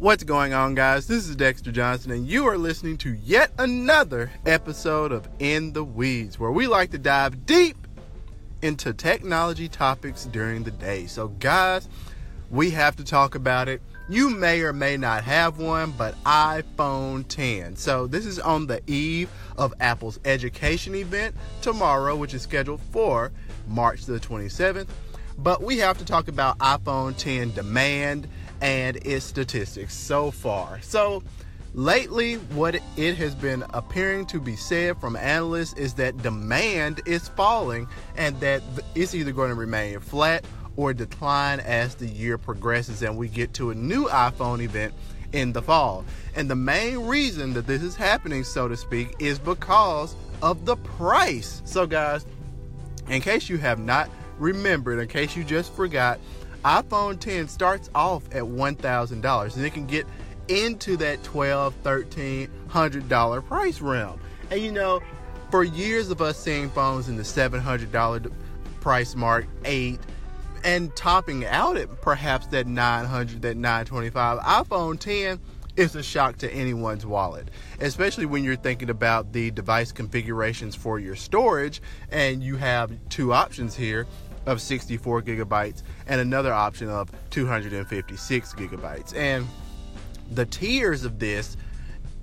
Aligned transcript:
What's 0.00 0.24
going 0.24 0.54
on, 0.54 0.74
guys? 0.74 1.06
This 1.06 1.28
is 1.28 1.36
Dexter 1.36 1.70
Johnson, 1.70 2.10
and 2.10 2.26
you 2.26 2.46
are 2.48 2.56
listening 2.56 2.96
to 2.98 3.12
yet 3.16 3.50
another 3.58 4.30
episode 4.46 5.12
of 5.12 5.28
In 5.40 5.74
the 5.74 5.84
Weeds, 5.84 6.38
where 6.38 6.50
we 6.50 6.66
like 6.66 6.90
to 6.92 6.98
dive 6.98 7.44
deep 7.44 7.76
into 8.62 8.94
technology 8.94 9.68
topics 9.68 10.24
during 10.24 10.62
the 10.62 10.70
day. 10.70 11.04
So, 11.04 11.28
guys, 11.28 11.86
we 12.50 12.70
have 12.70 12.96
to 12.96 13.04
talk 13.04 13.34
about 13.34 13.68
it. 13.68 13.82
You 14.08 14.30
may 14.30 14.62
or 14.62 14.72
may 14.72 14.96
not 14.96 15.22
have 15.24 15.58
one, 15.58 15.90
but 15.90 16.14
iPhone 16.24 17.28
10. 17.28 17.76
So, 17.76 18.06
this 18.06 18.24
is 18.24 18.38
on 18.38 18.68
the 18.68 18.80
eve 18.90 19.28
of 19.58 19.74
Apple's 19.80 20.18
education 20.24 20.94
event 20.94 21.34
tomorrow, 21.60 22.16
which 22.16 22.32
is 22.32 22.40
scheduled 22.40 22.80
for 22.90 23.32
March 23.68 24.06
the 24.06 24.18
27th. 24.18 24.88
But 25.36 25.62
we 25.62 25.76
have 25.78 25.98
to 25.98 26.06
talk 26.06 26.28
about 26.28 26.58
iPhone 26.58 27.16
10 27.18 27.52
demand 27.52 28.28
and 28.60 28.96
its 29.06 29.24
statistics 29.24 29.94
so 29.94 30.30
far. 30.30 30.80
So, 30.82 31.22
lately, 31.74 32.34
what 32.34 32.80
it 32.96 33.16
has 33.16 33.34
been 33.34 33.64
appearing 33.70 34.26
to 34.26 34.40
be 34.40 34.56
said 34.56 35.00
from 35.00 35.16
analysts 35.16 35.74
is 35.74 35.94
that 35.94 36.16
demand 36.18 37.00
is 37.06 37.28
falling 37.28 37.88
and 38.16 38.38
that 38.40 38.62
it's 38.94 39.14
either 39.14 39.32
going 39.32 39.50
to 39.50 39.54
remain 39.54 40.00
flat 40.00 40.44
or 40.76 40.92
decline 40.92 41.60
as 41.60 41.94
the 41.96 42.06
year 42.06 42.38
progresses 42.38 43.02
and 43.02 43.16
we 43.16 43.28
get 43.28 43.52
to 43.54 43.70
a 43.70 43.74
new 43.74 44.06
iPhone 44.06 44.62
event 44.62 44.94
in 45.32 45.52
the 45.52 45.62
fall. 45.62 46.04
And 46.34 46.50
the 46.50 46.56
main 46.56 47.06
reason 47.06 47.52
that 47.54 47.66
this 47.66 47.82
is 47.82 47.94
happening, 47.96 48.44
so 48.44 48.68
to 48.68 48.76
speak, 48.76 49.14
is 49.18 49.38
because 49.38 50.14
of 50.42 50.64
the 50.64 50.76
price. 50.76 51.62
So, 51.64 51.86
guys, 51.86 52.26
in 53.08 53.20
case 53.20 53.48
you 53.48 53.58
have 53.58 53.78
not 53.78 54.10
remembered, 54.38 54.98
in 54.98 55.08
case 55.08 55.36
you 55.36 55.44
just 55.44 55.72
forgot, 55.74 56.18
iPhone 56.64 57.18
10 57.18 57.48
starts 57.48 57.90
off 57.94 58.24
at 58.34 58.42
$1,000 58.42 59.56
and 59.56 59.64
it 59.64 59.72
can 59.72 59.86
get 59.86 60.06
into 60.48 60.96
that 60.98 61.22
$12, 61.22 61.72
$1,300 61.84 63.46
price 63.46 63.80
realm. 63.80 64.20
And 64.50 64.60
you 64.60 64.72
know, 64.72 65.00
for 65.50 65.64
years 65.64 66.10
of 66.10 66.20
us 66.20 66.38
seeing 66.38 66.70
phones 66.70 67.08
in 67.08 67.16
the 67.16 67.22
$700 67.22 68.32
price 68.80 69.14
mark, 69.14 69.46
8 69.64 70.00
and 70.64 70.94
topping 70.94 71.44
out 71.46 71.76
at 71.76 72.00
perhaps 72.00 72.46
that 72.48 72.66
900 72.66 73.42
that 73.42 73.56
925 73.56 74.38
iphone 74.40 74.98
10 74.98 75.40
is 75.76 75.96
a 75.96 76.02
shock 76.02 76.36
to 76.36 76.52
anyone's 76.52 77.06
wallet 77.06 77.48
especially 77.80 78.26
when 78.26 78.44
you're 78.44 78.56
thinking 78.56 78.90
about 78.90 79.32
the 79.32 79.50
device 79.52 79.92
configurations 79.92 80.74
for 80.74 80.98
your 80.98 81.16
storage 81.16 81.80
and 82.10 82.42
you 82.42 82.56
have 82.56 82.92
two 83.08 83.32
options 83.32 83.74
here 83.74 84.06
of 84.46 84.60
64 84.60 85.22
gigabytes 85.22 85.82
and 86.06 86.20
another 86.20 86.52
option 86.52 86.88
of 86.88 87.10
256 87.30 88.54
gigabytes. 88.54 89.14
And 89.14 89.46
the 90.30 90.46
tiers 90.46 91.04
of 91.04 91.18
this, 91.18 91.56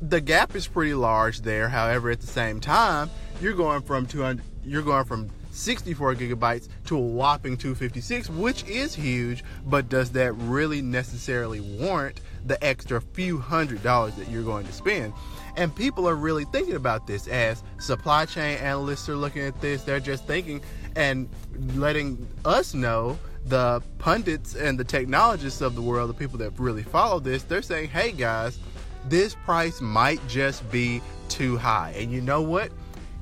the 0.00 0.20
gap 0.20 0.54
is 0.54 0.66
pretty 0.66 0.94
large 0.94 1.40
there. 1.40 1.68
However, 1.68 2.10
at 2.10 2.20
the 2.20 2.26
same 2.26 2.60
time, 2.60 3.10
you're 3.40 3.54
going 3.54 3.82
from 3.82 4.06
200, 4.06 4.42
you're 4.64 4.82
going 4.82 5.04
from 5.04 5.30
64 5.54 6.16
gigabytes 6.16 6.68
to 6.86 6.96
a 6.96 7.00
whopping 7.00 7.56
256, 7.56 8.28
which 8.30 8.64
is 8.64 8.94
huge, 8.94 9.44
but 9.66 9.88
does 9.88 10.10
that 10.12 10.32
really 10.32 10.82
necessarily 10.82 11.60
warrant 11.60 12.20
the 12.44 12.62
extra 12.64 13.00
few 13.00 13.38
hundred 13.38 13.82
dollars 13.82 14.14
that 14.16 14.28
you're 14.28 14.42
going 14.42 14.66
to 14.66 14.72
spend? 14.72 15.12
And 15.56 15.74
people 15.74 16.08
are 16.08 16.16
really 16.16 16.44
thinking 16.46 16.74
about 16.74 17.06
this 17.06 17.28
as 17.28 17.62
supply 17.78 18.26
chain 18.26 18.58
analysts 18.58 19.08
are 19.08 19.16
looking 19.16 19.42
at 19.42 19.60
this. 19.60 19.82
They're 19.84 20.00
just 20.00 20.26
thinking 20.26 20.60
and 20.96 21.28
letting 21.74 22.26
us 22.44 22.74
know 22.74 23.18
the 23.46 23.82
pundits 23.98 24.54
and 24.54 24.78
the 24.78 24.84
technologists 24.84 25.60
of 25.60 25.74
the 25.74 25.82
world, 25.82 26.10
the 26.10 26.14
people 26.14 26.38
that 26.38 26.58
really 26.58 26.82
follow 26.82 27.20
this, 27.20 27.42
they're 27.42 27.62
saying, 27.62 27.90
hey 27.90 28.10
guys, 28.10 28.58
this 29.06 29.34
price 29.34 29.80
might 29.80 30.26
just 30.28 30.68
be 30.70 31.02
too 31.28 31.56
high. 31.56 31.94
And 31.96 32.10
you 32.10 32.20
know 32.20 32.40
what? 32.40 32.72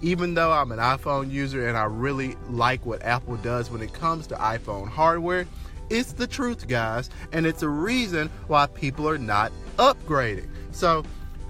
Even 0.02 0.34
though 0.34 0.50
I'm 0.50 0.72
an 0.72 0.80
iPhone 0.80 1.30
user 1.30 1.68
and 1.68 1.78
I 1.78 1.84
really 1.84 2.36
like 2.50 2.84
what 2.84 3.02
Apple 3.02 3.36
does 3.36 3.70
when 3.70 3.80
it 3.80 3.92
comes 3.92 4.26
to 4.26 4.34
iPhone 4.34 4.88
hardware, 4.88 5.46
it's 5.90 6.12
the 6.12 6.26
truth, 6.26 6.66
guys. 6.66 7.08
And 7.32 7.46
it's 7.46 7.62
a 7.62 7.68
reason 7.68 8.28
why 8.48 8.66
people 8.66 9.08
are 9.08 9.18
not 9.18 9.52
upgrading. 9.76 10.48
So 10.72 11.04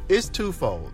it's 0.08 0.28
twofold. 0.28 0.92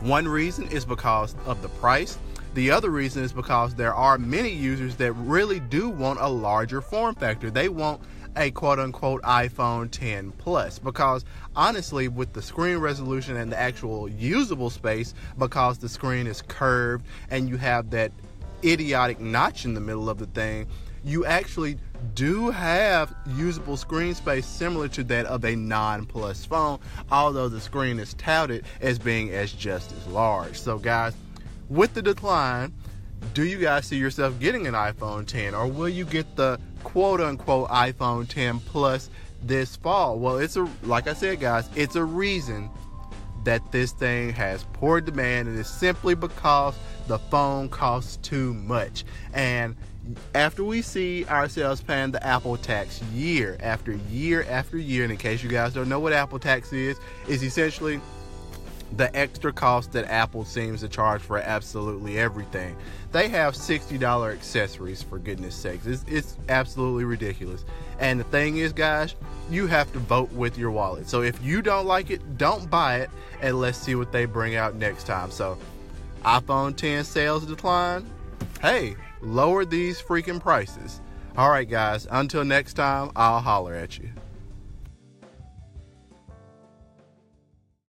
One 0.00 0.26
reason 0.26 0.66
is 0.68 0.86
because 0.86 1.34
of 1.44 1.60
the 1.60 1.68
price. 1.68 2.18
The 2.54 2.70
other 2.70 2.90
reason 2.90 3.22
is 3.22 3.32
because 3.32 3.74
there 3.74 3.94
are 3.94 4.16
many 4.16 4.50
users 4.50 4.96
that 4.96 5.12
really 5.12 5.60
do 5.60 5.88
want 5.90 6.18
a 6.20 6.28
larger 6.28 6.80
form 6.80 7.14
factor. 7.14 7.50
They 7.50 7.68
want 7.68 8.00
a 8.36 8.50
quote 8.50 8.78
unquote 8.78 9.22
iPhone 9.22 9.90
10 9.90 10.32
Plus 10.32 10.78
because 10.78 11.24
honestly, 11.56 12.08
with 12.08 12.32
the 12.32 12.42
screen 12.42 12.78
resolution 12.78 13.36
and 13.36 13.50
the 13.50 13.58
actual 13.58 14.08
usable 14.08 14.70
space, 14.70 15.14
because 15.38 15.78
the 15.78 15.88
screen 15.88 16.26
is 16.26 16.42
curved 16.42 17.06
and 17.30 17.48
you 17.48 17.56
have 17.56 17.90
that 17.90 18.12
idiotic 18.64 19.20
notch 19.20 19.64
in 19.64 19.74
the 19.74 19.80
middle 19.80 20.08
of 20.08 20.18
the 20.18 20.26
thing, 20.26 20.66
you 21.04 21.24
actually 21.24 21.76
do 22.14 22.50
have 22.50 23.14
usable 23.36 23.76
screen 23.76 24.14
space 24.14 24.46
similar 24.46 24.88
to 24.88 25.04
that 25.04 25.26
of 25.26 25.44
a 25.44 25.56
non 25.56 26.04
plus 26.04 26.44
phone, 26.44 26.78
although 27.10 27.48
the 27.48 27.60
screen 27.60 27.98
is 27.98 28.14
touted 28.14 28.64
as 28.80 28.98
being 28.98 29.30
as 29.30 29.52
just 29.52 29.92
as 29.92 30.06
large. 30.06 30.58
So, 30.58 30.78
guys, 30.78 31.14
with 31.68 31.94
the 31.94 32.02
decline, 32.02 32.72
do 33.34 33.44
you 33.44 33.58
guys 33.58 33.86
see 33.86 33.96
yourself 33.96 34.38
getting 34.40 34.66
an 34.66 34.74
iPhone 34.74 35.26
10 35.26 35.54
or 35.54 35.66
will 35.66 35.88
you 35.88 36.04
get 36.04 36.36
the 36.36 36.58
quote 36.82 37.20
unquote 37.20 37.68
iPhone 37.70 38.28
10 38.28 38.60
Plus 38.60 39.10
this 39.42 39.76
fall? 39.76 40.18
Well, 40.18 40.38
it's 40.38 40.56
a 40.56 40.68
like 40.82 41.06
I 41.06 41.14
said, 41.14 41.40
guys, 41.40 41.68
it's 41.74 41.96
a 41.96 42.04
reason 42.04 42.70
that 43.44 43.72
this 43.72 43.92
thing 43.92 44.30
has 44.30 44.64
poor 44.74 45.00
demand 45.00 45.48
and 45.48 45.58
it's 45.58 45.70
simply 45.70 46.14
because 46.14 46.74
the 47.06 47.18
phone 47.18 47.68
costs 47.68 48.16
too 48.18 48.52
much. 48.54 49.04
And 49.32 49.76
after 50.34 50.64
we 50.64 50.82
see 50.82 51.24
ourselves 51.26 51.80
paying 51.80 52.10
the 52.10 52.24
Apple 52.26 52.56
tax 52.56 53.02
year 53.14 53.56
after 53.60 53.92
year 54.10 54.44
after 54.48 54.78
year, 54.78 55.04
and 55.04 55.12
in 55.12 55.18
case 55.18 55.42
you 55.42 55.48
guys 55.48 55.72
don't 55.72 55.88
know 55.88 56.00
what 56.00 56.12
Apple 56.12 56.38
tax 56.38 56.72
is, 56.72 56.98
is 57.28 57.42
essentially 57.42 58.00
the 58.96 59.14
extra 59.16 59.52
cost 59.52 59.92
that 59.92 60.10
Apple 60.10 60.44
seems 60.44 60.80
to 60.80 60.88
charge 60.88 61.22
for 61.22 61.38
absolutely 61.38 62.18
everything. 62.18 62.76
They 63.12 63.28
have 63.28 63.54
$60 63.54 64.32
accessories 64.32 65.02
for 65.02 65.18
goodness 65.18 65.54
sakes. 65.54 65.86
It's, 65.86 66.04
it's 66.08 66.36
absolutely 66.48 67.04
ridiculous. 67.04 67.64
And 67.98 68.18
the 68.18 68.24
thing 68.24 68.58
is, 68.58 68.72
guys, 68.72 69.14
you 69.50 69.66
have 69.66 69.92
to 69.92 69.98
vote 69.98 70.32
with 70.32 70.58
your 70.58 70.70
wallet. 70.70 71.08
So 71.08 71.22
if 71.22 71.42
you 71.42 71.62
don't 71.62 71.86
like 71.86 72.10
it, 72.10 72.38
don't 72.38 72.68
buy 72.70 73.00
it, 73.00 73.10
and 73.40 73.60
let's 73.60 73.78
see 73.78 73.94
what 73.94 74.12
they 74.12 74.24
bring 74.24 74.56
out 74.56 74.74
next 74.74 75.04
time. 75.04 75.30
So, 75.30 75.58
iPhone 76.24 76.76
10 76.76 77.04
sales 77.04 77.46
decline. 77.46 78.06
Hey, 78.60 78.96
lower 79.22 79.64
these 79.64 80.00
freaking 80.00 80.40
prices. 80.40 81.00
All 81.36 81.50
right, 81.50 81.68
guys, 81.68 82.06
until 82.10 82.44
next 82.44 82.74
time, 82.74 83.10
I'll 83.16 83.40
holler 83.40 83.74
at 83.74 83.98
you. 83.98 84.10